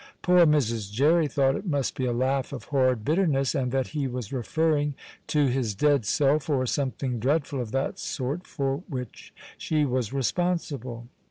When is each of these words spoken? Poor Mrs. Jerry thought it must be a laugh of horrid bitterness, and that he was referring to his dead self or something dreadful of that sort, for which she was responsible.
Poor 0.23 0.47
Mrs. 0.47 0.91
Jerry 0.91 1.27
thought 1.27 1.55
it 1.55 1.67
must 1.67 1.95
be 1.95 2.07
a 2.07 2.11
laugh 2.11 2.51
of 2.51 2.63
horrid 2.73 3.05
bitterness, 3.05 3.53
and 3.53 3.71
that 3.71 3.89
he 3.89 4.07
was 4.07 4.33
referring 4.33 4.95
to 5.27 5.45
his 5.45 5.75
dead 5.75 6.07
self 6.07 6.49
or 6.49 6.65
something 6.65 7.19
dreadful 7.19 7.61
of 7.61 7.71
that 7.71 7.99
sort, 7.99 8.47
for 8.47 8.77
which 8.89 9.31
she 9.59 9.85
was 9.85 10.11
responsible. 10.11 11.07